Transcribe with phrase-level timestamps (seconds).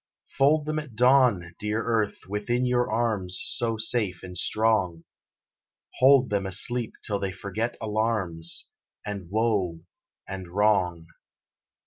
[0.35, 5.03] Fold them at dawn, dear earth, within your arms So safe and strong:
[5.99, 8.69] Hold them asleep till they forget alarms,
[9.05, 9.81] And woe
[10.27, 11.05] and wrong.